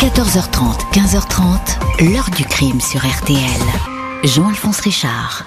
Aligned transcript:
14h30, 0.00 0.92
15h30, 0.92 2.12
l'heure 2.12 2.30
du 2.36 2.44
crime 2.44 2.80
sur 2.80 3.00
RTL. 3.00 3.60
Jean-Alphonse 4.22 4.78
Richard. 4.78 5.44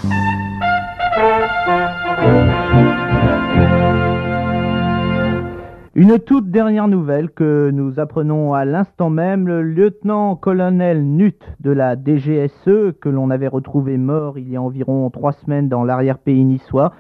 Une 6.02 6.18
toute 6.18 6.50
dernière 6.50 6.88
nouvelle 6.88 7.30
que 7.30 7.70
nous 7.70 8.00
apprenons 8.00 8.56
à 8.56 8.66
l'instant 8.66 9.12
même, 9.12 9.48
le 9.48 9.62
lieutenant-colonel 9.62 11.06
Nut 11.06 11.40
de 11.60 11.70
la 11.70 11.96
DGSE, 11.96 12.96
que 13.00 13.08
l'on 13.08 13.30
avait 13.30 13.48
retrouvé 13.48 14.00
mort 14.00 14.40
il 14.40 14.50
y 14.50 14.56
a 14.56 14.62
environ 14.64 15.08
trois 15.12 15.34
semaines 15.34 15.70
dans 15.70 15.84
l'arrière-pays 15.84 16.44
niçois, 16.44 16.94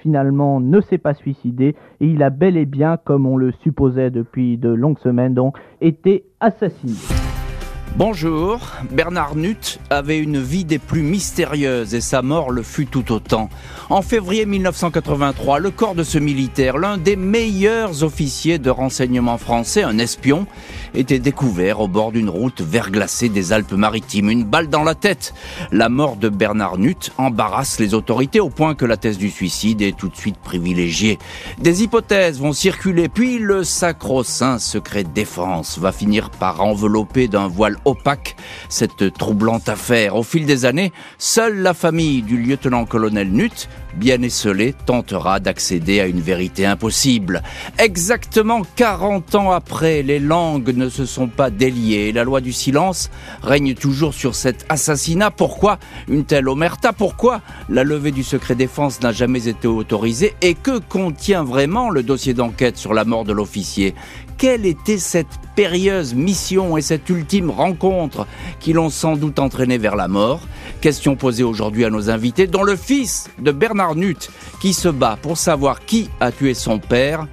finalement 0.00 0.58
ne 0.58 0.80
s'est 0.80 0.98
pas 0.98 1.14
suicidé 1.14 1.76
et 2.00 2.06
il 2.08 2.20
a 2.24 2.30
bel 2.30 2.56
et 2.56 2.66
bien, 2.66 2.96
comme 2.96 3.26
on 3.26 3.36
le 3.36 3.52
supposait 3.52 4.10
depuis 4.10 4.58
de 4.58 4.70
longues 4.70 4.98
semaines 4.98 5.34
donc, 5.34 5.56
été 5.80 6.24
assassiné. 6.40 7.27
Bonjour, 7.96 8.60
Bernard 8.92 9.34
Nutt 9.34 9.80
avait 9.90 10.18
une 10.18 10.40
vie 10.40 10.64
des 10.64 10.78
plus 10.78 11.02
mystérieuses 11.02 11.94
et 11.94 12.00
sa 12.00 12.22
mort 12.22 12.50
le 12.50 12.62
fut 12.62 12.86
tout 12.86 13.12
autant. 13.12 13.48
En 13.90 14.02
février 14.02 14.46
1983, 14.46 15.58
le 15.58 15.70
corps 15.70 15.96
de 15.96 16.04
ce 16.04 16.18
militaire, 16.18 16.78
l'un 16.78 16.96
des 16.96 17.16
meilleurs 17.16 18.04
officiers 18.04 18.58
de 18.58 18.70
renseignement 18.70 19.36
français, 19.38 19.82
un 19.82 19.98
espion, 19.98 20.46
était 20.94 21.18
découvert 21.18 21.80
au 21.80 21.88
bord 21.88 22.12
d'une 22.12 22.28
route 22.28 22.60
verglacée 22.60 23.28
des 23.28 23.52
Alpes-Maritimes. 23.52 24.30
Une 24.30 24.44
balle 24.44 24.68
dans 24.68 24.84
la 24.84 24.94
tête. 24.94 25.34
La 25.72 25.88
mort 25.88 26.16
de 26.16 26.28
Bernard 26.28 26.78
Nutt 26.78 27.10
embarrasse 27.18 27.80
les 27.80 27.94
autorités 27.94 28.40
au 28.40 28.50
point 28.50 28.74
que 28.74 28.84
la 28.84 28.96
thèse 28.96 29.18
du 29.18 29.30
suicide 29.30 29.82
est 29.82 29.96
tout 29.96 30.08
de 30.08 30.16
suite 30.16 30.38
privilégiée. 30.38 31.18
Des 31.58 31.82
hypothèses 31.82 32.38
vont 32.38 32.52
circuler, 32.52 33.08
puis 33.08 33.38
le 33.38 33.64
sacro-saint 33.64 34.58
secret 34.58 35.04
défense 35.04 35.78
va 35.78 35.90
finir 35.90 36.30
par 36.30 36.60
envelopper 36.60 37.26
d'un 37.26 37.48
voile 37.48 37.77
opaque 37.84 38.36
cette 38.68 39.12
troublante 39.14 39.68
affaire. 39.68 40.16
Au 40.16 40.22
fil 40.22 40.46
des 40.46 40.64
années, 40.64 40.92
seule 41.18 41.58
la 41.58 41.74
famille 41.74 42.22
du 42.22 42.38
lieutenant-colonel 42.38 43.30
Nutt 43.30 43.68
bien 43.96 44.22
esselé, 44.22 44.74
tentera 44.86 45.40
d'accéder 45.40 46.00
à 46.00 46.06
une 46.06 46.20
vérité 46.20 46.66
impossible. 46.66 47.42
Exactement 47.78 48.62
40 48.76 49.34
ans 49.34 49.50
après, 49.50 50.02
les 50.02 50.18
langues 50.18 50.74
ne 50.76 50.88
se 50.88 51.06
sont 51.06 51.28
pas 51.28 51.50
déliées. 51.50 52.12
La 52.12 52.24
loi 52.24 52.40
du 52.40 52.52
silence 52.52 53.10
règne 53.42 53.74
toujours 53.74 54.14
sur 54.14 54.34
cet 54.34 54.66
assassinat. 54.68 55.30
Pourquoi 55.30 55.78
une 56.08 56.24
telle 56.24 56.48
omerta? 56.48 56.92
Pourquoi 56.92 57.40
la 57.68 57.84
levée 57.84 58.12
du 58.12 58.22
secret 58.22 58.54
défense 58.54 59.00
n'a 59.00 59.12
jamais 59.12 59.48
été 59.48 59.68
autorisée? 59.68 60.34
Et 60.42 60.54
que 60.54 60.78
contient 60.78 61.44
vraiment 61.44 61.90
le 61.90 62.02
dossier 62.02 62.34
d'enquête 62.34 62.76
sur 62.76 62.94
la 62.94 63.04
mort 63.04 63.24
de 63.24 63.32
l'officier? 63.32 63.94
Quelle 64.36 64.66
était 64.66 64.98
cette 64.98 65.26
périlleuse 65.56 66.14
mission 66.14 66.76
et 66.76 66.82
cette 66.82 67.08
ultime 67.08 67.50
rencontre 67.50 68.28
qui 68.60 68.72
l'ont 68.72 68.90
sans 68.90 69.16
doute 69.16 69.40
entraîné 69.40 69.78
vers 69.78 69.96
la 69.96 70.06
mort? 70.06 70.40
Question 70.80 71.16
posée 71.16 71.42
aujourd'hui 71.42 71.84
à 71.84 71.90
nos 71.90 72.08
invités, 72.08 72.46
dont 72.46 72.62
le 72.62 72.76
fils 72.76 73.30
de 73.40 73.50
Bernard 73.50 73.77
Nutt, 73.94 74.30
qui 74.60 74.72
se 74.72 74.88
bat 74.88 75.18
pour 75.20 75.36
savoir 75.36 75.84
qui 75.84 76.10
a 76.20 76.32
tué 76.32 76.54
son 76.54 76.78
père 76.78 77.26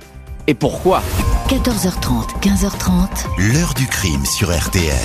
et 0.48 0.54
pourquoi. 0.54 1.02
14h30, 1.50 2.40
15h30. 2.42 3.54
L'heure 3.54 3.74
du 3.74 3.88
crime 3.88 4.26
sur 4.26 4.56
RTL. 4.56 4.96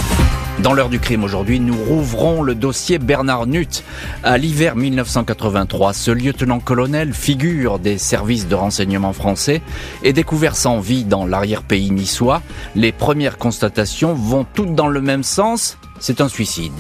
Dans 0.63 0.75
l'heure 0.75 0.91
du 0.91 1.01
crime 1.01 1.25
aujourd'hui, 1.25 1.59
nous 1.59 1.77
rouvrons 1.77 2.43
le 2.43 2.55
dossier 2.55 2.99
Bernard 2.99 3.47
Nutt. 3.47 3.83
À 4.23 4.37
l'hiver 4.37 4.77
1983, 4.77 5.95
ce 5.95 6.11
lieutenant-colonel, 6.11 7.15
figure 7.15 7.79
des 7.79 7.97
services 7.97 8.47
de 8.47 8.55
renseignement 8.55 9.15
français, 9.15 9.63
est 10.03 10.13
découvert 10.13 10.57
sans 10.57 10.81
vie 10.81 11.05
dans 11.05 11.27
l'arrière-pays 11.27 11.91
niçois. 11.91 12.43
Les 12.75 12.93
premières 12.93 13.39
constatations 13.39 14.13
vont 14.13 14.45
toutes 14.53 14.75
dans 14.75 14.89
le 14.89 15.01
même 15.01 15.23
sens, 15.23 15.79
c'est 15.99 16.21
un 16.21 16.29
suicide. 16.29 16.73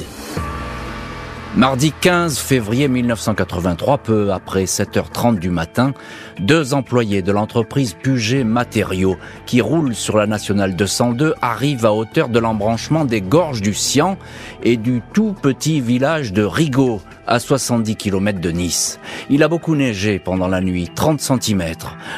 Mardi 1.56 1.90
15 1.90 2.38
février 2.38 2.86
1983, 2.86 3.98
peu 3.98 4.32
après 4.32 4.66
7h30 4.66 5.40
du 5.40 5.50
matin, 5.50 5.94
deux 6.38 6.74
employés 6.74 7.22
de 7.22 7.32
l'entreprise 7.32 7.94
Puget 8.00 8.44
Matériaux, 8.44 9.16
qui 9.46 9.60
roulent 9.60 9.96
sur 9.96 10.16
la 10.16 10.28
nationale 10.28 10.76
202, 10.76 11.34
arrivent 11.42 11.84
à 11.84 11.92
hauteur 11.92 12.28
de 12.28 12.38
l'embranchement 12.38 13.04
des 13.04 13.20
gorges 13.20 13.62
du 13.62 13.74
Sian 13.74 14.16
et 14.62 14.76
du 14.76 15.02
tout 15.12 15.32
petit 15.32 15.80
village 15.80 16.32
de 16.32 16.44
Rigaud, 16.44 17.00
à 17.30 17.38
70 17.38 17.94
km 17.94 18.40
de 18.40 18.50
Nice. 18.50 18.98
Il 19.30 19.44
a 19.44 19.48
beaucoup 19.48 19.76
neigé 19.76 20.18
pendant 20.18 20.48
la 20.48 20.60
nuit, 20.60 20.90
30 20.94 21.20
cm. 21.20 21.62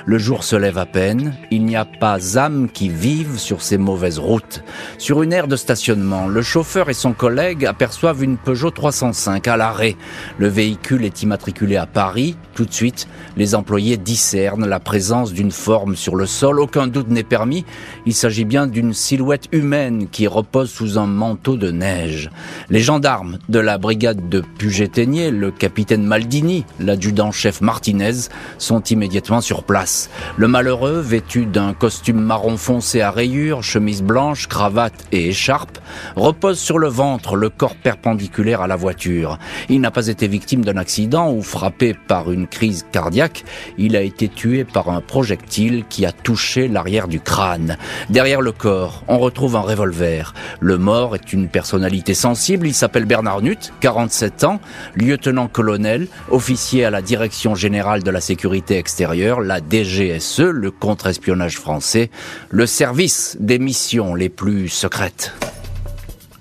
Le 0.06 0.18
jour 0.18 0.42
se 0.42 0.56
lève 0.56 0.78
à 0.78 0.86
peine. 0.86 1.34
Il 1.50 1.64
n'y 1.66 1.76
a 1.76 1.84
pas 1.84 2.38
âme 2.38 2.68
qui 2.72 2.88
vive 2.88 3.38
sur 3.38 3.60
ces 3.60 3.76
mauvaises 3.76 4.18
routes. 4.18 4.64
Sur 4.96 5.22
une 5.22 5.34
aire 5.34 5.48
de 5.48 5.56
stationnement, 5.56 6.26
le 6.26 6.40
chauffeur 6.40 6.88
et 6.88 6.94
son 6.94 7.12
collègue 7.12 7.66
aperçoivent 7.66 8.24
une 8.24 8.38
Peugeot 8.38 8.70
305 8.70 9.46
à 9.48 9.58
l'arrêt. 9.58 9.96
Le 10.38 10.48
véhicule 10.48 11.04
est 11.04 11.22
immatriculé 11.22 11.76
à 11.76 11.86
Paris. 11.86 12.36
Tout 12.54 12.64
de 12.64 12.72
suite, 12.72 13.06
les 13.36 13.54
employés 13.54 13.98
discernent 13.98 14.66
la 14.66 14.80
présence 14.80 15.34
d'une 15.34 15.52
forme 15.52 15.94
sur 15.94 16.16
le 16.16 16.24
sol. 16.24 16.58
Aucun 16.58 16.86
doute 16.86 17.10
n'est 17.10 17.22
permis. 17.22 17.66
Il 18.06 18.14
s'agit 18.14 18.46
bien 18.46 18.66
d'une 18.66 18.94
silhouette 18.94 19.48
humaine 19.52 20.08
qui 20.10 20.26
repose 20.26 20.70
sous 20.70 20.98
un 20.98 21.06
manteau 21.06 21.56
de 21.56 21.70
neige. 21.70 22.30
Les 22.70 22.80
gendarmes 22.80 23.38
de 23.50 23.58
la 23.58 23.76
brigade 23.76 24.30
de 24.30 24.40
Le 25.04 25.50
capitaine 25.50 26.04
Maldini, 26.04 26.64
l'adjudant-chef 26.78 27.60
Martinez 27.60 28.28
sont 28.58 28.80
immédiatement 28.84 29.40
sur 29.40 29.64
place. 29.64 30.10
Le 30.36 30.46
malheureux, 30.46 31.00
vêtu 31.00 31.44
d'un 31.44 31.74
costume 31.74 32.20
marron 32.20 32.56
foncé 32.56 33.00
à 33.00 33.10
rayures, 33.10 33.64
chemise 33.64 34.00
blanche, 34.00 34.46
cravate 34.46 34.94
et 35.10 35.30
écharpe, 35.30 35.78
repose 36.14 36.60
sur 36.60 36.78
le 36.78 36.86
ventre, 36.86 37.34
le 37.34 37.48
corps 37.48 37.74
perpendiculaire 37.74 38.60
à 38.60 38.68
la 38.68 38.76
voiture. 38.76 39.40
Il 39.68 39.80
n'a 39.80 39.90
pas 39.90 40.06
été 40.06 40.28
victime 40.28 40.64
d'un 40.64 40.76
accident 40.76 41.32
ou 41.32 41.42
frappé 41.42 41.94
par 41.94 42.30
une 42.30 42.46
crise 42.46 42.86
cardiaque. 42.92 43.42
Il 43.78 43.96
a 43.96 44.02
été 44.02 44.28
tué 44.28 44.62
par 44.62 44.88
un 44.88 45.00
projectile 45.00 45.82
qui 45.88 46.06
a 46.06 46.12
touché 46.12 46.68
l'arrière 46.68 47.08
du 47.08 47.18
crâne. 47.18 47.76
Derrière 48.08 48.40
le 48.40 48.52
corps, 48.52 49.02
on 49.08 49.18
retrouve 49.18 49.56
un 49.56 49.62
revolver. 49.62 50.32
Le 50.60 50.78
mort 50.78 51.16
est 51.16 51.32
une 51.32 51.48
personnalité 51.48 52.14
sensible. 52.14 52.68
Il 52.68 52.74
s'appelle 52.74 53.04
Bernard 53.04 53.42
Nutt, 53.42 53.72
47 53.80 54.44
ans 54.44 54.60
lieutenant-colonel, 54.94 56.08
officier 56.30 56.84
à 56.84 56.90
la 56.90 57.02
Direction 57.02 57.54
générale 57.54 58.02
de 58.02 58.10
la 58.10 58.20
sécurité 58.20 58.78
extérieure, 58.78 59.40
la 59.40 59.60
DGSE, 59.60 60.40
le 60.40 60.70
contre-espionnage 60.70 61.58
français, 61.58 62.10
le 62.50 62.66
service 62.66 63.36
des 63.40 63.58
missions 63.58 64.14
les 64.14 64.28
plus 64.28 64.68
secrètes. 64.68 65.32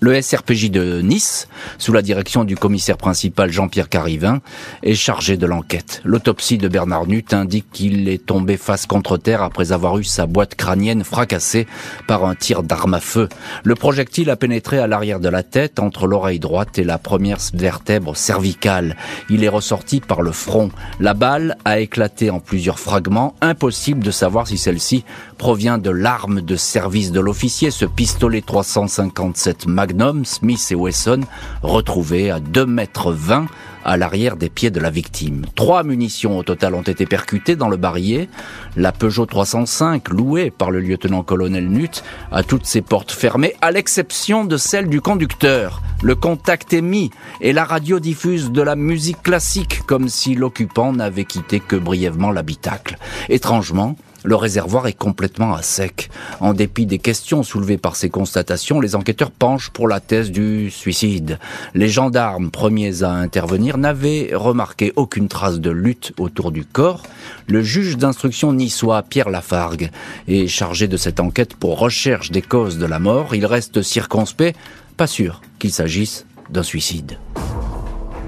Le 0.04 0.20
SRPJ 0.20 0.72
de 0.72 1.02
Nice, 1.02 1.48
sous 1.78 1.94
la 1.94 2.02
direction 2.02 2.44
du 2.44 2.56
commissaire 2.56 2.98
principal 2.98 3.52
Jean-Pierre 3.52 3.88
Carivin, 3.88 4.42
est 4.82 4.96
chargé 4.96 5.38
de 5.38 5.46
l'enquête. 5.46 6.02
L'autopsie 6.04 6.58
de 6.58 6.68
Bernard 6.68 7.06
Nutt 7.06 7.36
indique 7.36 7.68
qu'il 7.72 8.10
est 8.10 8.26
tombé 8.26 8.58
face 8.58 8.88
contre 8.88 9.20
terre 9.20 9.44
après 9.44 9.74
avoir 9.74 10.00
eu 10.00 10.04
sa 10.04 10.26
boîte 10.26 10.56
crânienne 10.56 11.04
fracassée 11.04 11.68
par 12.08 12.26
un 12.26 12.34
tir 12.34 12.64
d'arme 12.64 12.96
à 12.96 13.00
feu. 13.00 13.30
Le 13.64 13.76
projectile 13.76 14.32
a 14.32 14.36
pénétré 14.36 14.80
à 14.80 14.88
l'arrière 14.88 15.20
de 15.20 15.30
la 15.30 15.44
tête, 15.44 15.78
entre 15.78 16.08
l'oreille 16.08 16.40
droite 16.40 16.80
et 16.80 16.84
la 16.84 16.98
première 16.98 17.38
vertèbre 17.54 18.18
cervicale. 18.18 18.98
Il 19.30 19.44
est 19.44 19.50
ressorti 19.50 20.00
par 20.00 20.24
le 20.24 20.32
front. 20.32 20.72
La 21.00 21.14
balle 21.14 21.58
a 21.64 21.80
éclaté 21.80 22.32
en 22.32 22.40
plusieurs 22.40 22.80
fragments. 22.80 23.36
Impossible 23.40 24.04
de 24.04 24.10
savoir 24.10 24.48
si 24.48 24.58
celle-ci 24.58 25.06
provient 25.38 25.78
de 25.78 25.92
l'arme 25.92 26.42
de 26.42 26.56
service 26.56 27.12
de 27.12 27.20
l'officier, 27.20 27.70
ce 27.70 27.86
pistolet 27.86 28.42
357 28.42 29.68
Mag 29.68 29.91
Smith 30.24 30.68
et 30.72 30.76
Wesson, 30.76 31.22
retrouvés 31.62 32.32
à 32.32 32.40
2 32.40 32.66
mètres 32.66 33.12
20 33.12 33.48
à 33.84 33.98
l'arrière 33.98 34.38
des 34.38 34.50
pieds 34.50 34.70
de 34.70 34.80
la 34.80 34.90
victime. 34.90 35.46
Trois 35.56 35.84
munitions 35.84 36.38
au 36.38 36.44
total 36.44 36.76
ont 36.76 36.82
été 36.82 37.06
percutées 37.06 37.56
dans 37.56 37.70
le 37.70 37.78
barillet. 37.78 38.30
La 38.76 38.92
Peugeot 38.92 39.26
305, 39.26 40.10
louée 40.10 40.52
par 40.52 40.72
le 40.72 40.80
lieutenant-colonel 40.80 41.68
Nutt, 41.68 42.04
a 42.32 42.44
toutes 42.44 42.66
ses 42.66 42.82
portes 42.82 43.12
fermées, 43.12 43.56
à 43.62 43.72
l'exception 43.72 44.46
de 44.46 44.58
celle 44.58 44.90
du 44.90 45.02
conducteur. 45.02 45.82
Le 46.04 46.16
contact 46.16 46.74
est 46.74 46.82
mis 46.82 47.12
et 47.42 47.54
la 47.54 47.64
radio 47.64 48.00
diffuse 48.00 48.52
de 48.52 48.62
la 48.62 48.76
musique 48.76 49.22
classique, 49.22 49.82
comme 49.86 50.10
si 50.10 50.36
l'occupant 50.36 50.94
n'avait 50.94 51.26
quitté 51.26 51.60
que 51.60 51.76
brièvement 51.76 52.32
l'habitacle. 52.32 52.98
Étrangement, 53.30 53.96
le 54.24 54.36
réservoir 54.36 54.88
est 54.88 54.94
complètement 54.94 55.54
à 55.54 55.62
sec. 55.62 56.10
En 56.40 56.54
dépit 56.54 56.86
des 56.86 57.00
questions 57.00 57.44
soulevées 57.44 57.78
par 57.78 57.96
ces 57.96 58.10
constatations, 58.10 58.80
les 58.80 58.96
enquêteurs 58.96 59.32
penchent 59.32 59.72
pour 59.72 59.88
la 59.88 60.00
thèse 60.00 60.32
du 60.32 60.70
suicide. 60.70 61.40
Les 61.74 61.90
gendarmes 61.90 62.52
premiers 62.52 63.04
à 63.04 63.12
intervenir 63.12 63.78
n'avaient 63.78 64.32
remarqué 64.34 64.94
aucune 64.96 65.28
trace 65.28 65.60
de 65.60 65.72
lutte 65.72 66.14
autour 66.20 66.52
du 66.52 66.66
corps. 66.66 67.04
Le 67.48 67.64
juge 67.64 67.98
d'instruction 67.98 68.54
niçois, 68.54 69.02
Pierre 69.04 69.30
Lafargue, 69.30 69.90
est 70.28 70.48
chargé 70.48 70.88
de 70.88 70.98
cette 70.98 71.20
enquête 71.20 71.56
pour 71.56 71.80
recherche 71.80 72.32
des 72.32 72.42
causes 72.42 72.78
de 72.78 72.86
la 72.86 73.00
mort. 73.00 73.36
Il 73.36 73.46
reste 73.46 73.82
circonspect, 73.82 74.58
pas 74.98 75.08
sûr 75.08 75.42
qu'il 75.60 75.72
s'agisse 75.72 76.26
d'un 76.50 76.64
suicide. 76.64 77.18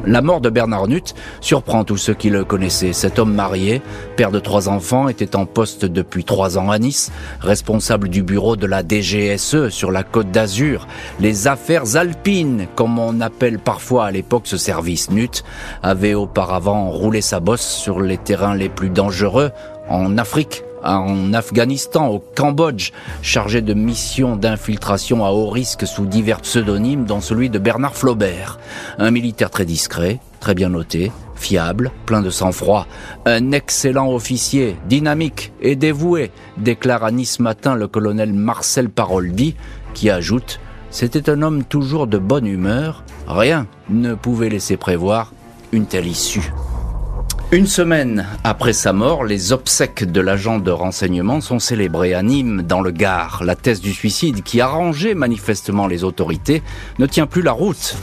La 0.06 0.22
mort 0.22 0.42
de 0.42 0.50
Bernard 0.50 0.88
Nutt 0.90 1.16
surprend 1.40 1.86
tous 1.86 1.98
ceux 1.98 2.14
qui 2.14 2.30
le 2.30 2.44
connaissaient. 2.44 2.92
Cet 2.92 3.20
homme 3.20 3.34
marié, 3.34 3.82
père 4.18 4.32
de 4.32 4.40
trois 4.40 4.68
enfants, 4.68 5.08
était 5.08 5.36
en 5.36 5.46
poste 5.46 5.86
depuis 5.86 6.26
trois 6.26 6.58
ans 6.58 6.72
à 6.72 6.78
Nice, 6.78 7.12
responsable 7.40 8.10
du 8.10 8.22
bureau 8.22 8.58
de 8.58 8.68
la 8.68 8.84
DGSE 8.84 9.70
sur 9.70 9.92
la 9.92 10.04
côte 10.04 10.30
d'Azur. 10.30 10.88
Les 11.22 11.48
affaires 11.48 11.96
alpines, 11.96 12.68
comme 12.76 13.00
on 13.00 13.22
appelle 13.22 13.60
parfois 13.60 14.06
à 14.06 14.12
l'époque 14.12 14.44
ce 14.46 14.58
service 14.58 15.10
Nutt, 15.10 15.46
avait 15.82 16.16
auparavant 16.16 16.90
roulé 16.90 17.22
sa 17.22 17.40
bosse 17.40 17.66
sur 17.66 18.02
les 18.02 18.18
terrains 18.18 18.56
les 18.56 18.70
plus 18.70 18.90
dangereux 18.90 19.52
en 19.90 20.18
Afrique, 20.18 20.64
en 20.84 21.34
Afghanistan, 21.34 22.08
au 22.08 22.24
Cambodge, 22.36 22.92
chargé 23.22 23.62
de 23.62 23.74
missions 23.74 24.36
d'infiltration 24.36 25.26
à 25.26 25.32
haut 25.32 25.50
risque 25.50 25.88
sous 25.88 26.06
divers 26.06 26.42
pseudonymes, 26.42 27.06
dont 27.06 27.22
celui 27.22 27.50
de 27.50 27.60
Bernard 27.60 27.96
Flaubert. 27.96 28.60
Un 28.98 29.12
militaire 29.12 29.50
très 29.50 29.66
discret, 29.66 30.20
très 30.40 30.56
bien 30.56 30.70
noté, 30.70 31.12
fiable, 31.36 31.92
plein 32.06 32.22
de 32.22 32.30
sang-froid, 32.30 32.88
un 33.26 33.52
excellent 33.52 34.12
officier, 34.14 34.78
dynamique 34.88 35.52
et 35.62 35.76
dévoué, 35.76 36.32
déclare 36.58 37.04
à 37.04 37.12
Nice 37.12 37.40
matin 37.40 37.76
le 37.76 37.88
colonel 37.88 38.34
Marcel 38.34 38.90
Paroldi, 38.90 39.56
qui 39.94 40.10
ajoute 40.10 40.60
C'était 40.90 41.30
un 41.30 41.42
homme 41.42 41.64
toujours 41.64 42.08
de 42.08 42.18
bonne 42.18 42.48
humeur, 42.48 43.04
rien 43.28 43.68
ne 43.90 44.14
pouvait 44.14 44.50
laisser 44.50 44.78
prévoir 44.78 45.34
une 45.72 45.86
telle 45.86 46.08
issue. 46.08 46.54
Une 47.54 47.68
semaine 47.68 48.26
après 48.44 48.74
sa 48.74 48.94
mort, 48.94 49.24
les 49.24 49.54
obsèques 49.54 50.12
de 50.12 50.22
l'agent 50.22 50.58
de 50.58 50.72
renseignement 50.72 51.40
sont 51.40 51.60
célébrées 51.60 52.16
à 52.16 52.24
Nîmes, 52.24 52.64
dans 52.64 52.82
le 52.82 52.90
Gard. 52.90 53.44
La 53.44 53.56
thèse 53.56 53.80
du 53.80 53.94
suicide, 53.94 54.42
qui 54.42 54.60
arrangeait 54.60 55.14
manifestement 55.14 55.86
les 55.86 56.04
autorités, 56.04 56.64
ne 56.98 57.06
tient 57.06 57.28
plus 57.28 57.44
la 57.44 57.52
route. 57.52 57.96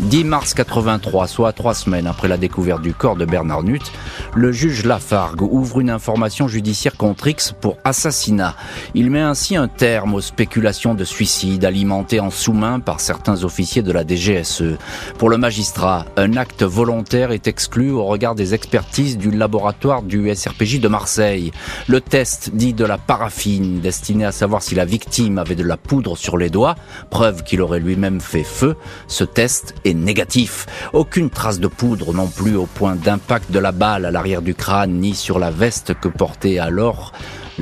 10 0.00 0.24
mars 0.24 0.54
83, 0.54 1.26
soit 1.26 1.52
trois 1.52 1.74
semaines 1.74 2.06
après 2.06 2.26
la 2.26 2.38
découverte 2.38 2.80
du 2.80 2.94
corps 2.94 3.16
de 3.16 3.26
Bernard 3.26 3.62
Nutt, 3.62 3.92
le 4.34 4.50
juge 4.50 4.84
Lafargue 4.84 5.42
ouvre 5.42 5.80
une 5.80 5.90
information 5.90 6.48
judiciaire 6.48 6.96
contre 6.96 7.28
X 7.28 7.52
pour 7.60 7.76
assassinat. 7.84 8.56
Il 8.94 9.10
met 9.10 9.20
ainsi 9.20 9.56
un 9.56 9.68
terme 9.68 10.14
aux 10.14 10.20
spéculations 10.20 10.94
de 10.94 11.04
suicide 11.04 11.64
alimentées 11.64 12.18
en 12.18 12.30
sous-main 12.30 12.80
par 12.80 13.00
certains 13.00 13.44
officiers 13.44 13.82
de 13.82 13.92
la 13.92 14.04
DGSE. 14.06 14.78
Pour 15.18 15.28
le 15.28 15.36
magistrat, 15.36 16.06
un 16.16 16.36
acte 16.36 16.62
volontaire 16.62 17.30
est 17.30 17.46
exclu 17.46 17.90
au 17.90 18.04
regard 18.04 18.34
des 18.34 18.54
expertises 18.54 19.18
du 19.18 19.30
laboratoire 19.30 20.02
du 20.02 20.34
SRPJ 20.34 20.80
de 20.80 20.88
Marseille. 20.88 21.52
Le 21.88 22.00
test 22.00 22.50
dit 22.54 22.72
de 22.72 22.84
la 22.84 22.98
paraffine, 22.98 23.80
destiné 23.80 24.24
à 24.24 24.32
savoir 24.32 24.62
si 24.62 24.74
la 24.74 24.86
victime 24.86 25.38
avait 25.38 25.54
de 25.54 25.64
la 25.64 25.76
poudre 25.76 26.16
sur 26.16 26.38
les 26.38 26.48
doigts, 26.48 26.74
preuve 27.10 27.44
qu'il 27.44 27.60
aurait 27.60 27.80
lui-même 27.80 28.20
fait 28.20 28.44
feu, 28.44 28.76
ce 29.06 29.24
test 29.24 29.74
est 29.84 29.89
négatif. 29.94 30.66
Aucune 30.92 31.30
trace 31.30 31.60
de 31.60 31.68
poudre 31.68 32.12
non 32.12 32.28
plus 32.28 32.56
au 32.56 32.66
point 32.66 32.96
d'impact 32.96 33.50
de 33.50 33.58
la 33.58 33.72
balle 33.72 34.04
à 34.04 34.10
l'arrière 34.10 34.42
du 34.42 34.54
crâne 34.54 34.92
ni 35.00 35.14
sur 35.14 35.38
la 35.38 35.50
veste 35.50 35.94
que 35.94 36.08
portait 36.08 36.58
alors 36.58 37.12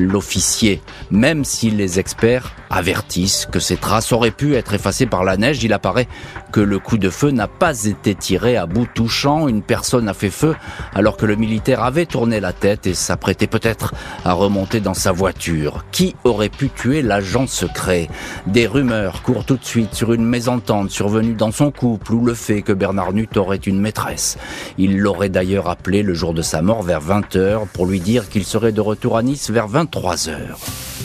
l'officier. 0.07 0.83
Même 1.11 1.45
si 1.45 1.71
les 1.71 1.99
experts 1.99 2.53
avertissent 2.71 3.47
que 3.51 3.61
ces 3.61 3.77
traces 3.77 4.13
auraient 4.13 4.31
pu 4.31 4.55
être 4.55 4.75
effacées 4.75 5.07
par 5.07 5.25
la 5.25 5.37
neige, 5.37 5.63
il 5.65 5.73
apparaît 5.73 6.09
que 6.53 6.61
le 6.61 6.79
coup 6.79 6.99
de 6.99 7.11
feu 7.11 7.31
n'a 7.31 7.49
pas 7.49 7.85
été 7.85 8.15
tiré 8.15 8.57
à 8.57 8.67
bout 8.67 8.87
touchant. 8.95 9.49
Une 9.49 9.63
personne 9.63 10.09
a 10.09 10.15
fait 10.15 10.31
feu 10.31 10.55
alors 10.95 11.17
que 11.17 11.27
le 11.27 11.37
militaire 11.37 11.83
avait 11.83 12.07
tourné 12.07 12.41
la 12.41 12.53
tête 12.53 12.87
et 12.87 12.95
s'apprêtait 12.95 13.47
peut-être 13.47 13.95
à 14.25 14.33
remonter 14.33 14.81
dans 14.81 14.95
sa 14.95 15.13
voiture. 15.13 15.85
Qui 15.93 16.15
aurait 16.25 16.49
pu 16.49 16.71
tuer 16.71 17.03
l'agent 17.03 17.47
secret? 17.47 18.09
Des 18.47 18.67
rumeurs 18.67 19.23
courent 19.23 19.45
tout 19.45 19.57
de 19.57 19.65
suite 19.65 19.95
sur 19.95 20.13
une 20.13 20.25
mésentente 20.25 20.91
survenue 20.91 21.35
dans 21.35 21.53
son 21.53 21.71
couple 21.71 22.15
ou 22.15 22.25
le 22.25 22.35
fait 22.35 22.63
que 22.63 22.73
Bernard 22.73 23.13
Nutt 23.13 23.37
aurait 23.37 23.57
une 23.57 23.81
maîtresse. 23.81 24.39
Il 24.77 24.99
l'aurait 24.99 25.29
d'ailleurs 25.29 25.69
appelé 25.69 26.03
le 26.03 26.15
jour 26.15 26.35
de 26.35 26.43
sa 26.43 26.63
mort 26.63 26.83
vers 26.83 27.01
20h 27.01 27.67
pour 27.73 27.87
lui 27.87 28.01
dire 28.01 28.29
qu'il 28.29 28.45
serait 28.45 28.73
de 28.73 28.81
retour 28.81 29.17
à 29.17 29.23
Nice 29.23 29.51
vers 29.51 29.69
23 29.91 30.29
heures. 30.29 30.98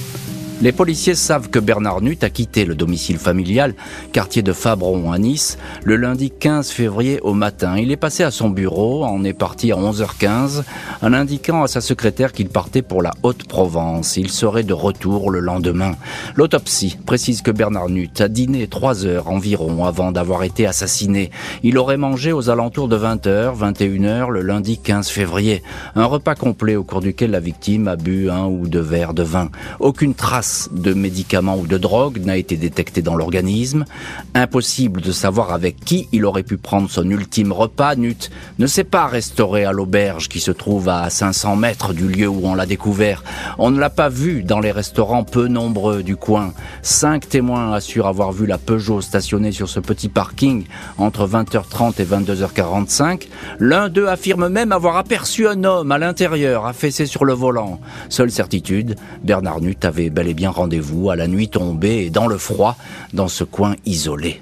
Les 0.63 0.71
policiers 0.71 1.15
savent 1.15 1.49
que 1.49 1.59
Bernard 1.59 1.99
Nutt 1.99 2.23
a 2.23 2.29
quitté 2.29 2.63
le 2.63 2.73
domicile 2.73 3.17
familial, 3.17 3.75
quartier 4.13 4.41
de 4.41 4.53
Fabron 4.53 5.11
à 5.11 5.19
Nice, 5.19 5.57
le 5.83 5.97
lundi 5.97 6.31
15 6.31 6.69
février 6.69 7.19
au 7.19 7.33
matin. 7.33 7.77
Il 7.77 7.91
est 7.91 7.97
passé 7.97 8.23
à 8.23 8.31
son 8.31 8.49
bureau, 8.49 9.03
en 9.03 9.25
est 9.25 9.33
parti 9.33 9.73
à 9.73 9.75
11h15, 9.75 10.63
en 11.01 11.11
indiquant 11.11 11.63
à 11.63 11.67
sa 11.67 11.81
secrétaire 11.81 12.31
qu'il 12.31 12.47
partait 12.47 12.81
pour 12.81 13.01
la 13.01 13.11
Haute-Provence. 13.23 14.15
Il 14.15 14.29
serait 14.29 14.63
de 14.63 14.71
retour 14.71 15.31
le 15.31 15.41
lendemain. 15.41 15.95
L'autopsie 16.35 16.97
précise 17.05 17.41
que 17.41 17.51
Bernard 17.51 17.89
Nutt 17.89 18.21
a 18.21 18.29
dîné 18.29 18.67
3 18.67 19.05
heures 19.05 19.27
environ 19.27 19.83
avant 19.83 20.13
d'avoir 20.13 20.43
été 20.43 20.65
assassiné. 20.65 21.29
Il 21.63 21.77
aurait 21.77 21.97
mangé 21.97 22.31
aux 22.31 22.49
alentours 22.49 22.87
de 22.87 22.97
20h, 22.97 23.57
21h 23.57 24.29
le 24.29 24.41
lundi 24.41 24.77
15 24.77 25.09
février. 25.09 25.61
Un 25.95 26.05
repas 26.05 26.35
complet 26.35 26.77
au 26.77 26.85
cours 26.85 27.01
duquel 27.01 27.31
la 27.31 27.41
victime 27.41 27.89
a 27.89 27.97
bu 27.97 28.29
un 28.29 28.45
ou 28.45 28.65
deux 28.69 28.79
verres 28.79 29.13
de 29.13 29.23
vin. 29.23 29.49
Aucune 29.81 30.13
trace 30.13 30.52
de 30.71 30.93
médicaments 30.93 31.57
ou 31.57 31.67
de 31.67 31.77
drogue 31.77 32.21
n'a 32.23 32.37
été 32.37 32.57
détecté 32.57 33.01
dans 33.01 33.15
l'organisme. 33.15 33.85
Impossible 34.33 35.01
de 35.01 35.11
savoir 35.11 35.51
avec 35.51 35.79
qui 35.79 36.07
il 36.11 36.25
aurait 36.25 36.43
pu 36.43 36.57
prendre 36.57 36.89
son 36.89 37.09
ultime 37.09 37.51
repas. 37.51 37.95
Nut 37.95 38.31
ne 38.59 38.67
s'est 38.67 38.83
pas 38.83 39.07
restauré 39.07 39.65
à 39.65 39.71
l'auberge 39.71 40.29
qui 40.29 40.39
se 40.39 40.51
trouve 40.51 40.89
à 40.89 41.09
500 41.09 41.55
mètres 41.55 41.93
du 41.93 42.07
lieu 42.07 42.27
où 42.27 42.41
on 42.43 42.55
l'a 42.55 42.65
découvert. 42.65 43.23
On 43.57 43.71
ne 43.71 43.79
l'a 43.79 43.89
pas 43.89 44.09
vu 44.09 44.43
dans 44.43 44.59
les 44.59 44.71
restaurants 44.71 45.23
peu 45.23 45.47
nombreux 45.47 46.03
du 46.03 46.15
coin. 46.15 46.53
Cinq 46.81 47.29
témoins 47.29 47.73
assurent 47.73 48.07
avoir 48.07 48.31
vu 48.31 48.45
la 48.45 48.57
Peugeot 48.57 49.01
stationnée 49.01 49.51
sur 49.51 49.69
ce 49.69 49.79
petit 49.79 50.09
parking 50.09 50.65
entre 50.97 51.27
20h30 51.27 52.01
et 52.01 52.05
22h45. 52.05 53.27
L'un 53.59 53.89
d'eux 53.89 54.07
affirme 54.07 54.49
même 54.49 54.71
avoir 54.71 54.97
aperçu 54.97 55.47
un 55.47 55.63
homme 55.63 55.91
à 55.91 55.97
l'intérieur 55.97 56.65
affaissé 56.65 57.05
sur 57.05 57.25
le 57.25 57.33
volant. 57.33 57.79
Seule 58.09 58.31
certitude, 58.31 58.95
Bernard 59.23 59.61
Nut 59.61 59.83
avait 59.85 60.09
bel 60.09 60.27
et 60.27 60.32
bien 60.33 60.49
rendez-vous 60.49 61.09
à 61.09 61.15
la 61.15 61.27
nuit 61.27 61.49
tombée 61.49 62.05
et 62.05 62.09
dans 62.09 62.27
le 62.27 62.37
froid, 62.37 62.77
dans 63.13 63.27
ce 63.27 63.43
coin 63.43 63.75
isolé. 63.85 64.41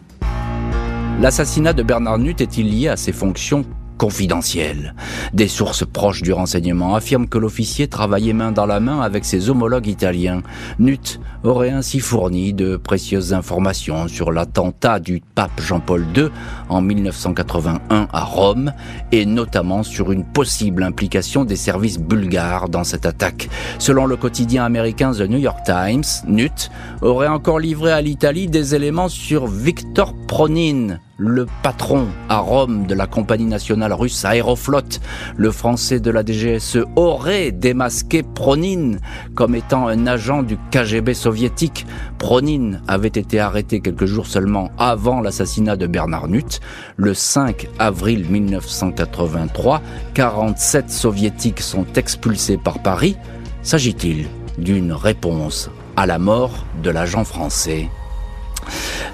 L'assassinat 1.20 1.74
de 1.74 1.84
Bernard 1.84 2.18
Nutt 2.18 2.42
est-il 2.42 2.70
lié 2.70 2.88
à 2.88 2.98
ses 2.98 3.12
fonctions 3.12 3.66
confidentiel. 4.02 4.96
Des 5.32 5.48
sources 5.48 5.86
proches 5.86 6.24
du 6.24 6.34
renseignement 6.34 6.96
affirment 6.96 7.28
que 7.28 7.38
l'officier 7.38 7.88
travaillait 7.88 8.34
main 8.34 8.52
dans 8.52 8.66
la 8.66 8.80
main 8.80 9.00
avec 9.00 9.26
ses 9.26 9.52
homologues 9.52 9.86
italiens. 9.86 10.42
Nut 10.80 11.20
aurait 11.44 11.70
ainsi 11.70 12.00
fourni 12.00 12.52
de 12.52 12.78
précieuses 12.78 13.32
informations 13.32 14.08
sur 14.08 14.32
l'attentat 14.32 15.00
du 15.00 15.22
pape 15.36 15.62
Jean-Paul 15.62 16.04
II 16.18 16.30
en 16.70 16.82
1981 16.82 18.08
à 18.12 18.24
Rome 18.24 18.74
et 19.12 19.28
notamment 19.28 19.84
sur 19.84 20.12
une 20.12 20.24
possible 20.26 20.82
implication 20.82 21.46
des 21.46 21.56
services 21.56 22.00
bulgares 22.00 22.70
dans 22.70 22.84
cette 22.84 23.06
attaque. 23.06 23.50
Selon 23.78 24.08
le 24.08 24.16
quotidien 24.16 24.66
américain 24.66 25.12
The 25.12 25.30
New 25.30 25.38
York 25.38 25.60
Times, 25.64 26.26
Nut 26.26 26.72
aurait 27.04 27.28
encore 27.28 27.60
livré 27.60 27.92
à 27.92 28.02
l'Italie 28.02 28.48
des 28.48 28.74
éléments 28.74 29.10
sur 29.10 29.46
Victor 29.46 30.16
Pronin, 30.28 30.98
le 31.22 31.46
patron 31.62 32.08
à 32.30 32.40
Rome 32.40 32.88
de 32.88 32.96
la 32.96 33.06
compagnie 33.06 33.46
nationale 33.46 33.94
russe 33.94 34.26
Aeroflot, 34.26 35.00
le 35.38 35.52
français 35.52 36.00
de 36.00 36.10
la 36.10 36.26
DGSE, 36.26 36.80
aurait 36.96 37.52
démasqué 37.52 38.24
Pronin 38.24 38.98
comme 39.36 39.54
étant 39.54 39.88
un 39.88 40.08
agent 40.08 40.42
du 40.42 40.58
KGB 40.72 41.14
soviétique. 41.14 41.86
Pronin 42.18 42.82
avait 42.88 43.08
été 43.08 43.40
arrêté 43.40 43.82
quelques 43.82 44.06
jours 44.06 44.26
seulement 44.26 44.72
avant 44.80 45.22
l'assassinat 45.22 45.76
de 45.76 45.86
Bernard 45.86 46.28
Nutt. 46.28 46.60
Le 46.98 47.14
5 47.14 47.68
avril 47.78 48.26
1983, 48.28 49.82
47 50.16 50.90
soviétiques 50.90 51.62
sont 51.62 51.86
expulsés 51.96 52.58
par 52.58 52.80
Paris. 52.80 53.16
S'agit-il 53.62 54.26
d'une 54.58 54.92
réponse 54.92 55.70
à 55.96 56.08
la 56.08 56.18
mort 56.18 56.66
de 56.82 56.90
l'agent 56.90 57.26
français? 57.26 57.90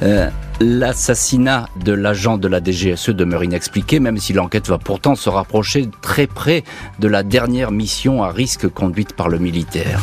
Euh, 0.03 0.29
L'assassinat 0.59 1.69
de 1.75 1.93
l'agent 1.93 2.39
de 2.39 2.47
la 2.47 2.59
DGSE 2.59 3.11
demeure 3.11 3.43
inexpliqué, 3.43 3.99
même 3.99 4.17
si 4.17 4.33
l'enquête 4.33 4.67
va 4.67 4.79
pourtant 4.79 5.13
se 5.13 5.29
rapprocher 5.29 5.85
très 6.01 6.25
près 6.25 6.63
de 6.97 7.07
la 7.07 7.21
dernière 7.21 7.69
mission 7.69 8.23
à 8.23 8.31
risque 8.31 8.67
conduite 8.67 9.13
par 9.13 9.29
le 9.29 9.37
militaire. 9.37 10.01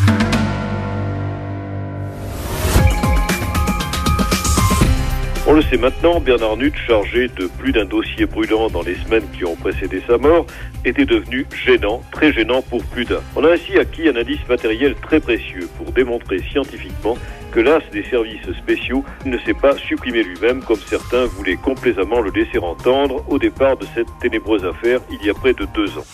On 5.46 5.54
le 5.54 5.62
sait 5.62 5.76
maintenant, 5.76 6.20
Bernard 6.20 6.56
Nutt, 6.56 6.74
chargé 6.86 7.28
de 7.36 7.48
plus 7.58 7.72
d'un 7.72 7.84
dossier 7.84 8.24
brûlant 8.24 8.70
dans 8.70 8.82
les 8.82 8.94
semaines 8.94 9.24
qui 9.36 9.44
ont 9.44 9.56
précédé 9.56 10.02
sa 10.06 10.18
mort, 10.18 10.46
était 10.84 11.04
devenu 11.04 11.46
gênant, 11.66 12.00
très 12.12 12.32
gênant 12.32 12.62
pour 12.62 12.82
plus 12.84 13.04
d'un. 13.04 13.20
On 13.36 13.44
a 13.44 13.52
ainsi 13.52 13.76
acquis 13.76 14.08
un 14.08 14.16
indice 14.16 14.46
matériel 14.48 14.94
très 15.02 15.20
précieux 15.20 15.68
pour 15.76 15.92
démontrer 15.92 16.38
scientifiquement 16.50 17.18
que 17.54 17.60
l'as 17.60 17.78
des 17.92 18.02
services 18.02 18.50
spéciaux 18.58 19.04
ne 19.24 19.38
s'est 19.38 19.54
pas 19.54 19.76
supprimé 19.76 20.24
lui-même 20.24 20.60
comme 20.60 20.80
certains 20.88 21.26
voulaient 21.26 21.54
complaisamment 21.56 22.20
le 22.20 22.32
laisser 22.32 22.58
entendre 22.58 23.24
au 23.28 23.38
départ 23.38 23.76
de 23.76 23.86
cette 23.94 24.08
ténébreuse 24.20 24.64
affaire 24.64 24.98
il 25.12 25.24
y 25.24 25.30
a 25.30 25.34
près 25.34 25.52
de 25.54 25.64
deux 25.72 25.88
ans. 25.96 26.04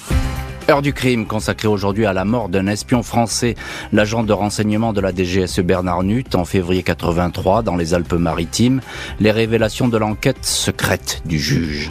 Heure 0.69 0.83
du 0.83 0.93
crime 0.93 1.27
consacrée 1.27 1.67
aujourd'hui 1.67 2.05
à 2.05 2.13
la 2.13 2.27
mort 2.27 2.51
d'un 2.51 2.67
espion 2.67 3.03
français, 3.03 3.55
l'agent 3.91 4.23
de 4.23 4.35
renseignement 4.35 4.93
de 4.93 5.01
la 5.01 5.13
DGSE 5.13 5.61
Bernard 5.61 6.03
Nutt 6.03 6.35
en 6.35 6.45
février 6.45 6.83
83 6.83 7.63
dans 7.63 7.77
les 7.77 7.95
Alpes-Maritimes, 7.95 8.83
les 9.19 9.31
révélations 9.31 9.89
de 9.89 9.97
l'enquête 9.97 10.45
secrète 10.45 11.23
du 11.25 11.39
juge. 11.39 11.91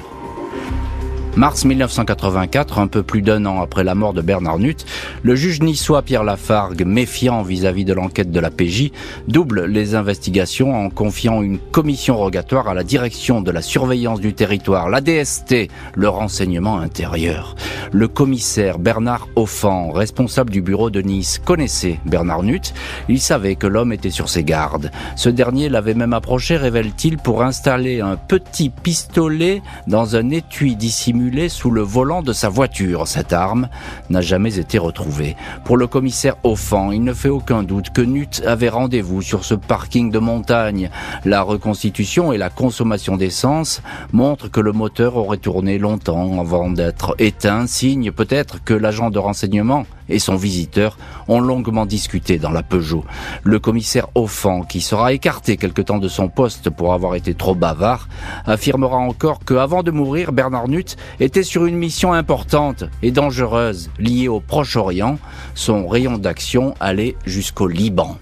Mars 1.36 1.63
1984, 1.63 2.79
un 2.79 2.88
peu 2.88 3.03
plus 3.03 3.21
d'un 3.21 3.45
an 3.45 3.62
après 3.62 3.83
la 3.83 3.95
mort 3.95 4.13
de 4.13 4.21
Bernard 4.21 4.59
Nutt, 4.59 4.86
le 5.21 5.36
juge 5.36 5.62
niçois 5.62 6.01
Pierre 6.01 6.24
Lafargue, 6.24 6.83
méfiant 6.86 7.43
vis-à-vis 7.43 7.86
de 7.86 7.93
l'enquête 7.93 8.31
de 8.31 8.39
la 8.39 8.50
PJ, 8.50 8.91
double 9.27 9.65
les 9.65 9.95
investigations 9.95 10.75
en 10.75 10.89
confiant 10.89 11.41
une 11.41 11.59
commission 11.59 12.17
rogatoire 12.17 12.67
à 12.67 12.74
la 12.74 12.83
direction 12.83 13.41
de 13.41 13.51
la 13.51 13.62
surveillance 13.62 14.19
du 14.19 14.33
territoire, 14.33 14.89
la 14.89 15.01
DST, 15.01 15.69
le 15.95 16.09
renseignement 16.09 16.79
intérieur. 16.79 17.55
Le 17.91 18.07
commissaire 18.07 18.79
Bernard 18.79 19.27
Offan, 19.36 19.91
responsable 19.91 20.50
du 20.50 20.62
bureau 20.62 20.89
de 20.89 21.01
Nice, 21.01 21.39
connaissait 21.43 22.00
Bernard 22.05 22.43
Nutt. 22.43 22.74
Il 23.07 23.19
savait 23.21 23.55
que 23.55 23.67
l'homme 23.67 23.93
était 23.93 24.09
sur 24.09 24.29
ses 24.29 24.43
gardes. 24.43 24.91
Ce 25.15 25.29
dernier 25.29 25.69
l'avait 25.69 25.93
même 25.93 26.13
approché, 26.13 26.57
révèle-t-il, 26.57 27.17
pour 27.17 27.43
installer 27.43 28.01
un 28.01 28.15
petit 28.15 28.69
pistolet 28.69 29.62
dans 29.88 30.15
un 30.15 30.31
étui 30.31 30.75
dissimulé 30.75 31.18
sous 31.49 31.69
le 31.69 31.81
volant 31.81 32.21
de 32.21 32.31
sa 32.31 32.47
voiture. 32.47 33.05
Cette 33.07 33.33
arme 33.33 33.67
n'a 34.09 34.21
jamais 34.21 34.57
été 34.57 34.77
retrouvée. 34.77 35.35
Pour 35.65 35.75
le 35.75 35.85
commissaire 35.85 36.38
Offan, 36.43 36.91
il 36.91 37.03
ne 37.03 37.13
fait 37.13 37.29
aucun 37.29 37.63
doute 37.63 37.89
que 37.89 38.01
Nut 38.01 38.41
avait 38.45 38.69
rendez-vous 38.69 39.21
sur 39.21 39.43
ce 39.43 39.53
parking 39.53 40.11
de 40.11 40.19
montagne. 40.19 40.89
La 41.25 41.41
reconstitution 41.41 42.31
et 42.31 42.38
la 42.38 42.49
consommation 42.49 43.17
d'essence 43.17 43.81
montrent 44.13 44.49
que 44.49 44.61
le 44.61 44.71
moteur 44.71 45.17
aurait 45.17 45.38
tourné 45.38 45.77
longtemps 45.77 46.39
avant 46.39 46.69
d'être 46.69 47.15
éteint, 47.19 47.67
signe 47.67 48.11
peut-être 48.11 48.63
que 48.63 48.73
l'agent 48.73 49.09
de 49.09 49.19
renseignement 49.19 49.85
et 50.10 50.20
son 50.20 50.36
visiteur 50.36 50.98
ont 51.28 51.39
longuement 51.39 51.86
discuté 51.86 52.38
dans 52.38 52.51
la 52.51 52.63
Peugeot. 52.63 53.06
Le 53.44 53.60
commissaire 53.60 54.08
Offan, 54.16 54.62
qui 54.62 54.82
sera 54.82 55.13
écarté 55.13 55.58
quelque 55.58 55.82
temps 55.82 56.00
de 56.00 56.08
son 56.08 56.30
poste 56.30 56.70
pour 56.70 56.94
avoir 56.94 57.16
été 57.16 57.34
trop 57.34 57.56
bavard, 57.56 58.08
affirmera 58.46 58.98
encore 58.98 59.39
que 59.39 59.54
avant 59.54 59.84
de 59.84 59.92
mourir, 59.92 60.32
Bernard 60.32 60.68
Nutt 60.68 60.98
était 61.20 61.44
sur 61.44 61.66
une 61.66 61.75
mission 61.75 62.13
importante 62.13 62.84
et 63.01 63.12
dangereuse 63.12 63.89
liée 64.00 64.28
au 64.28 64.39
Proche-Orient. 64.39 65.20
Son 65.56 65.88
rayon 65.88 66.18
d'action 66.18 66.74
allait 66.80 67.16
jusqu'au 67.25 67.68
Liban. 67.68 68.18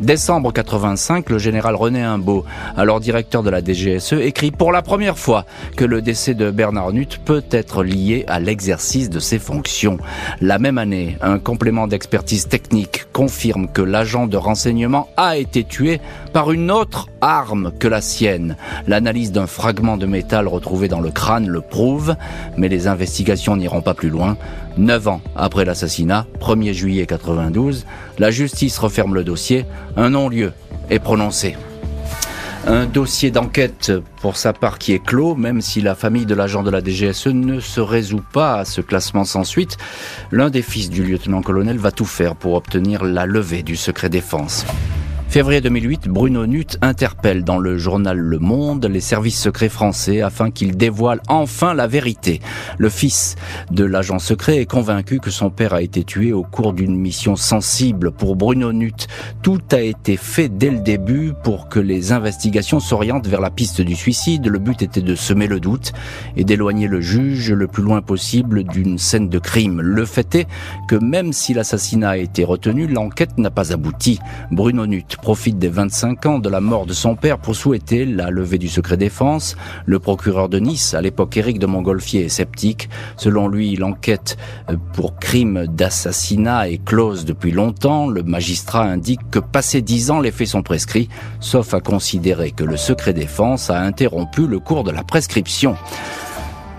Décembre 0.00 0.52
85, 0.52 1.30
le 1.30 1.38
général 1.38 1.74
René 1.74 2.02
Imbeau, 2.02 2.44
alors 2.76 3.00
directeur 3.00 3.42
de 3.42 3.48
la 3.48 3.62
DGSE, 3.64 4.12
écrit 4.12 4.50
pour 4.50 4.70
la 4.70 4.82
première 4.82 5.16
fois 5.16 5.46
que 5.74 5.86
le 5.86 6.02
décès 6.02 6.34
de 6.34 6.50
Bernard 6.50 6.92
Nutt 6.92 7.18
peut 7.24 7.44
être 7.50 7.82
lié 7.82 8.26
à 8.28 8.38
l'exercice 8.38 9.08
de 9.08 9.18
ses 9.18 9.38
fonctions. 9.38 9.96
La 10.42 10.58
même 10.58 10.76
année, 10.76 11.16
un 11.22 11.38
complément 11.38 11.86
d'expertise 11.86 12.46
technique 12.46 13.05
confirme 13.16 13.66
que 13.66 13.80
l'agent 13.80 14.26
de 14.26 14.36
renseignement 14.36 15.08
a 15.16 15.38
été 15.38 15.64
tué 15.64 16.02
par 16.34 16.52
une 16.52 16.70
autre 16.70 17.08
arme 17.22 17.72
que 17.78 17.88
la 17.88 18.02
sienne. 18.02 18.58
L'analyse 18.86 19.32
d'un 19.32 19.46
fragment 19.46 19.96
de 19.96 20.04
métal 20.04 20.46
retrouvé 20.46 20.86
dans 20.86 21.00
le 21.00 21.10
crâne 21.10 21.48
le 21.48 21.62
prouve, 21.62 22.14
mais 22.58 22.68
les 22.68 22.88
investigations 22.88 23.56
n'iront 23.56 23.80
pas 23.80 23.94
plus 23.94 24.10
loin. 24.10 24.36
Neuf 24.76 25.08
ans 25.08 25.22
après 25.34 25.64
l'assassinat, 25.64 26.26
1er 26.42 26.74
juillet 26.74 27.06
92, 27.06 27.86
la 28.18 28.30
justice 28.30 28.76
referme 28.76 29.14
le 29.14 29.24
dossier, 29.24 29.64
un 29.96 30.10
non-lieu 30.10 30.52
est 30.90 30.98
prononcé. 30.98 31.56
Un 32.68 32.86
dossier 32.86 33.30
d'enquête 33.30 33.92
pour 34.20 34.36
sa 34.36 34.52
part 34.52 34.78
qui 34.78 34.92
est 34.92 34.98
clos, 34.98 35.36
même 35.36 35.60
si 35.60 35.80
la 35.80 35.94
famille 35.94 36.26
de 36.26 36.34
l'agent 36.34 36.64
de 36.64 36.70
la 36.70 36.82
DGSE 36.82 37.28
ne 37.28 37.60
se 37.60 37.80
résout 37.80 38.24
pas 38.32 38.58
à 38.58 38.64
ce 38.64 38.80
classement 38.80 39.22
sans 39.22 39.44
suite. 39.44 39.76
L'un 40.32 40.50
des 40.50 40.62
fils 40.62 40.90
du 40.90 41.04
lieutenant-colonel 41.04 41.78
va 41.78 41.92
tout 41.92 42.04
faire 42.04 42.34
pour 42.34 42.54
obtenir 42.54 43.04
la 43.04 43.24
levée 43.24 43.62
du 43.62 43.76
secret 43.76 44.08
défense. 44.08 44.66
Février 45.28 45.60
2008, 45.60 46.08
Bruno 46.08 46.46
Nutt 46.46 46.78
interpelle 46.80 47.44
dans 47.44 47.58
le 47.58 47.76
journal 47.76 48.16
Le 48.16 48.38
Monde 48.38 48.86
les 48.86 49.00
services 49.00 49.38
secrets 49.38 49.68
français 49.68 50.22
afin 50.22 50.50
qu'ils 50.50 50.76
dévoilent 50.76 51.20
enfin 51.28 51.74
la 51.74 51.86
vérité. 51.86 52.40
Le 52.78 52.88
fils 52.88 53.34
de 53.70 53.84
l'agent 53.84 54.18
secret 54.18 54.58
est 54.58 54.66
convaincu 54.66 55.18
que 55.18 55.30
son 55.30 55.50
père 55.50 55.74
a 55.74 55.82
été 55.82 56.04
tué 56.04 56.32
au 56.32 56.42
cours 56.42 56.72
d'une 56.72 56.96
mission 56.96 57.36
sensible. 57.36 58.12
Pour 58.12 58.36
Bruno 58.36 58.72
Nutt, 58.72 59.08
tout 59.46 59.62
a 59.70 59.80
été 59.80 60.16
fait 60.16 60.48
dès 60.48 60.72
le 60.72 60.80
début 60.80 61.32
pour 61.44 61.68
que 61.68 61.78
les 61.78 62.10
investigations 62.10 62.80
s'orientent 62.80 63.28
vers 63.28 63.40
la 63.40 63.50
piste 63.50 63.80
du 63.80 63.94
suicide. 63.94 64.48
Le 64.48 64.58
but 64.58 64.82
était 64.82 65.02
de 65.02 65.14
semer 65.14 65.46
le 65.46 65.60
doute 65.60 65.92
et 66.36 66.42
d'éloigner 66.42 66.88
le 66.88 67.00
juge 67.00 67.52
le 67.52 67.68
plus 67.68 67.84
loin 67.84 68.02
possible 68.02 68.64
d'une 68.64 68.98
scène 68.98 69.28
de 69.28 69.38
crime. 69.38 69.80
Le 69.80 70.04
fait 70.04 70.34
est 70.34 70.48
que 70.88 70.96
même 70.96 71.32
si 71.32 71.54
l'assassinat 71.54 72.08
a 72.08 72.16
été 72.16 72.42
retenu, 72.42 72.88
l'enquête 72.88 73.38
n'a 73.38 73.52
pas 73.52 73.72
abouti. 73.72 74.18
Bruno 74.50 74.84
Nutt 74.84 75.16
profite 75.16 75.60
des 75.60 75.68
25 75.68 76.26
ans 76.26 76.38
de 76.40 76.48
la 76.48 76.60
mort 76.60 76.84
de 76.84 76.92
son 76.92 77.14
père 77.14 77.38
pour 77.38 77.54
souhaiter 77.54 78.04
la 78.04 78.30
levée 78.30 78.58
du 78.58 78.66
secret 78.66 78.96
défense. 78.96 79.56
Le 79.84 80.00
procureur 80.00 80.48
de 80.48 80.58
Nice, 80.58 80.92
à 80.92 81.00
l'époque 81.00 81.36
Éric 81.36 81.60
de 81.60 81.66
Montgolfier, 81.66 82.24
est 82.24 82.30
sceptique. 82.30 82.88
Selon 83.16 83.46
lui, 83.46 83.76
l'enquête 83.76 84.38
pour 84.92 85.20
crime 85.20 85.68
d'assassinat 85.68 86.68
est 86.68 86.84
close 86.84 87.24
depuis 87.24 87.52
longtemps. 87.52 88.08
Le 88.08 88.24
magistrat 88.24 88.82
indique 88.82 89.35
que 89.36 89.40
passé 89.40 89.82
10 89.82 90.12
ans, 90.12 90.20
les 90.20 90.30
faits 90.30 90.48
sont 90.48 90.62
prescrits, 90.62 91.10
sauf 91.40 91.74
à 91.74 91.80
considérer 91.80 92.52
que 92.52 92.64
le 92.64 92.78
secret 92.78 93.12
défense 93.12 93.68
a 93.68 93.78
interrompu 93.78 94.46
le 94.46 94.60
cours 94.60 94.82
de 94.82 94.90
la 94.90 95.04
prescription. 95.04 95.76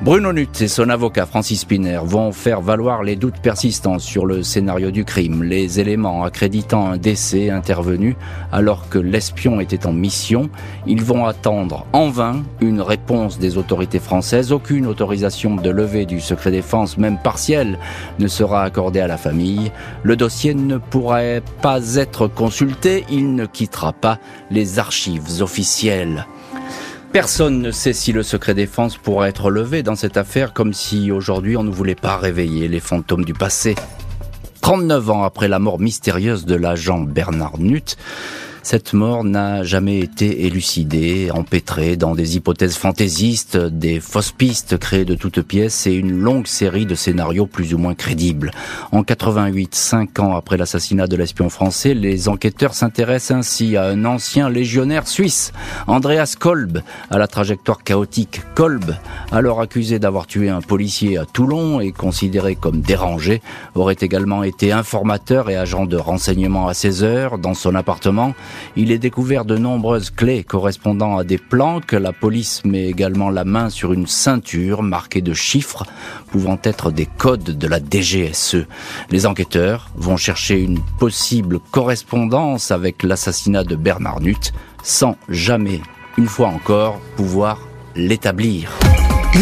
Bruno 0.04 0.32
Nutt 0.32 0.62
et 0.62 0.68
son 0.68 0.89
avocat 0.89 1.25
Francis 1.25 1.62
Spinner 1.62 2.00
vont 2.04 2.32
faire 2.32 2.62
valoir 2.62 3.01
les 3.01 3.16
doutes 3.16 3.39
persistants 3.42 3.98
sur 3.98 4.27
le 4.27 4.44
scénario 4.44 4.92
du 4.92 5.04
crime, 5.04 5.42
les 5.42 5.80
éléments 5.80 6.24
accréditant 6.24 6.86
un 6.92 6.98
décès 6.98 7.50
intervenu 7.50 8.16
alors 8.51 8.89
que 8.89 9.00
l'espion 9.00 9.60
était 9.60 9.88
en 9.88 9.94
mission. 9.94 10.51
Ils 10.86 11.01
vont 11.01 11.25
attendre 11.25 11.88
en 11.94 12.10
vain 12.10 12.44
une 12.62 12.80
réponse 12.80 13.39
des 13.39 13.58
autorités 13.58 14.00
françaises. 14.00 14.51
Aucune 14.51 14.86
autorisation 14.86 15.56
de 15.56 15.70
levée 15.72 16.06
du 16.06 16.20
secret 16.20 16.51
défense, 16.51 17.00
même 17.00 17.18
partielle, 17.18 17.80
ne 18.20 18.27
sera 18.27 18.62
accordée 18.62 19.01
à 19.01 19.08
la 19.08 19.18
famille. 19.18 19.72
Le 20.04 20.16
dossier 20.16 20.54
ne 20.54 20.77
pourrait 20.77 21.42
pas 21.63 21.96
être 21.96 22.27
consulté. 22.27 23.04
Il 23.10 23.34
ne 23.34 23.48
quittera 23.48 23.94
pas 23.94 24.20
les 24.51 24.77
archives 24.77 25.42
officielles. 25.42 26.27
Personne 27.14 27.62
ne 27.62 27.72
sait 27.72 27.94
si 27.94 28.12
le 28.12 28.22
secret 28.22 28.54
défense 28.54 28.98
pourra 28.98 29.30
être 29.30 29.50
levé 29.50 29.82
dans 29.82 29.96
cette 29.96 30.18
affaire, 30.18 30.54
comme 30.54 30.74
si 30.74 31.12
aujourd'hui 31.12 31.58
on 31.58 31.64
ne 31.64 31.72
voulait 31.72 31.96
pas 31.96 32.18
réveiller 32.18 32.68
les 32.68 32.80
fantômes 32.80 33.26
du 33.26 33.34
passé. 33.34 33.76
39 34.62 35.10
ans 35.10 35.24
après 35.24 35.48
la 35.48 35.60
mort 35.60 35.80
mystérieuse 35.80 36.46
de 36.46 36.56
l'agent 36.56 37.00
Bernard 37.00 37.58
Nutt, 37.60 37.98
cette 38.69 38.91
mort 38.91 39.24
n'a 39.24 39.63
jamais 39.63 40.00
été 40.00 40.45
élucidée, 40.45 41.31
empêtrée 41.33 41.95
dans 41.95 42.15
des 42.15 42.36
hypothèses 42.36 42.75
fantaisistes, 42.75 43.55
des 43.55 44.01
fausses 44.01 44.33
pistes 44.33 44.77
créées 44.77 45.05
de 45.05 45.15
toutes 45.15 45.41
pièces 45.41 45.88
et 45.88 45.93
une 45.93 46.12
longue 46.12 46.47
série 46.47 46.86
de 46.86 46.93
scénarios 46.93 47.45
plus 47.45 47.74
ou 47.74 47.77
moins 47.77 47.95
crédibles. 47.95 48.51
En 48.91 49.03
88, 49.03 49.74
cinq 49.74 50.19
ans 50.19 50.36
après 50.36 50.57
l'assassinat 50.57 51.07
de 51.07 51.15
l'espion 51.15 51.47
français, 51.47 51.93
les 51.93 52.27
enquêteurs 52.27 52.74
s'intéressent 52.74 53.38
ainsi 53.38 53.77
à 53.77 53.86
un 53.86 54.03
ancien 54.03 54.50
légionnaire 54.50 55.07
suisse, 55.07 55.53
Andreas 55.88 56.36
Kolb, 56.38 56.81
à 57.09 57.17
la 57.17 57.27
trajectoire 57.27 57.86
chaotique. 57.86 58.41
Kolb, 58.53 58.97
alors 59.31 59.62
accusé 59.62 59.97
d'avoir 59.97 60.27
tué 60.27 60.50
un 60.50 60.59
policier 60.59 61.17
à 61.17 61.24
Toulon 61.24 61.79
et 61.79 61.93
considéré 61.93 62.55
comme 62.55 62.81
dérangé, 62.81 63.41
aurait 63.75 63.95
également 64.01 64.43
été 64.43 64.74
informateur 64.74 65.50
et 65.50 65.55
agent 65.55 65.86
de 65.86 65.95
renseignement 65.95 66.67
à 66.67 66.74
16 66.74 67.05
heures 67.05 67.38
dans 67.38 67.53
son 67.53 67.74
appartement 67.74 68.33
il 68.76 68.92
est 68.92 68.98
découvert 68.98 69.46
de 69.46 69.58
nombreuses 69.58 70.10
clés 70.10 70.44
correspondant 70.44 71.18
à 71.18 71.24
des 71.24 71.38
plans 71.38 71.82
que 71.82 71.96
la 71.96 72.14
police 72.14 72.64
met 72.66 72.88
également 72.88 73.30
la 73.30 73.44
main 73.44 73.70
sur 73.70 73.94
une 73.94 74.08
ceinture 74.08 74.84
marquée 74.84 75.22
de 75.22 75.34
chiffres 75.34 75.86
pouvant 76.32 76.60
être 76.64 76.92
des 76.92 77.06
codes 77.06 77.58
de 77.58 77.68
la 77.68 77.80
DGSE. 77.80 78.66
Les 79.10 79.26
enquêteurs 79.26 79.90
vont 79.96 80.18
chercher 80.18 80.62
une 80.62 80.80
possible 81.00 81.60
correspondance 81.72 82.72
avec 82.72 83.04
l'assassinat 83.04 83.64
de 83.64 83.76
Bernard 83.76 84.22
Nutt 84.22 84.54
sans 84.84 85.18
jamais, 85.30 85.82
une 86.18 86.28
fois 86.28 86.48
encore, 86.48 87.00
pouvoir 87.16 87.60
l'établir. 87.96 88.72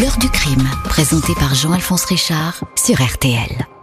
L'heure 0.00 0.18
du 0.18 0.28
crime, 0.28 0.68
présenté 0.84 1.34
par 1.34 1.54
Jean-Alphonse 1.54 2.04
Richard 2.06 2.64
sur 2.74 3.00
RTL. 3.00 3.75